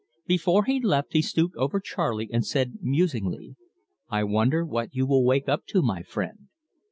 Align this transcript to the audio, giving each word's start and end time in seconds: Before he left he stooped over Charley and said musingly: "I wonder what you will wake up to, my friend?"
Before 0.25 0.63
he 0.63 0.79
left 0.81 1.13
he 1.13 1.21
stooped 1.21 1.55
over 1.57 1.79
Charley 1.79 2.27
and 2.33 2.43
said 2.43 2.79
musingly: 2.81 3.55
"I 4.09 4.23
wonder 4.23 4.65
what 4.65 4.95
you 4.95 5.05
will 5.05 5.23
wake 5.23 5.47
up 5.47 5.67
to, 5.67 5.83
my 5.83 6.01
friend?" 6.01 6.47